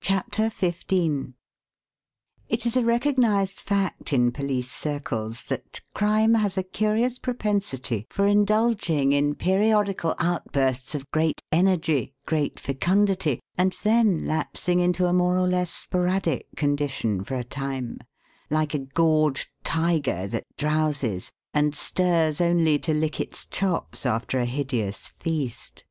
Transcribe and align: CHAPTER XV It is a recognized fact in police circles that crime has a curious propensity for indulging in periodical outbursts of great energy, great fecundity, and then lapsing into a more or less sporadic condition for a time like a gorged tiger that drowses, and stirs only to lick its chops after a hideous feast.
CHAPTER 0.00 0.48
XV 0.50 0.90
It 2.48 2.66
is 2.66 2.76
a 2.76 2.84
recognized 2.84 3.60
fact 3.60 4.12
in 4.12 4.32
police 4.32 4.68
circles 4.72 5.44
that 5.44 5.80
crime 5.94 6.34
has 6.34 6.58
a 6.58 6.64
curious 6.64 7.20
propensity 7.20 8.04
for 8.10 8.26
indulging 8.26 9.12
in 9.12 9.36
periodical 9.36 10.16
outbursts 10.18 10.96
of 10.96 11.08
great 11.12 11.42
energy, 11.52 12.12
great 12.26 12.58
fecundity, 12.58 13.38
and 13.56 13.76
then 13.84 14.26
lapsing 14.26 14.80
into 14.80 15.06
a 15.06 15.12
more 15.12 15.36
or 15.38 15.46
less 15.46 15.70
sporadic 15.72 16.48
condition 16.56 17.22
for 17.22 17.36
a 17.36 17.44
time 17.44 17.98
like 18.50 18.74
a 18.74 18.80
gorged 18.80 19.48
tiger 19.62 20.26
that 20.26 20.46
drowses, 20.56 21.30
and 21.54 21.76
stirs 21.76 22.40
only 22.40 22.80
to 22.80 22.92
lick 22.92 23.20
its 23.20 23.46
chops 23.46 24.04
after 24.04 24.40
a 24.40 24.44
hideous 24.44 25.06
feast. 25.06 25.84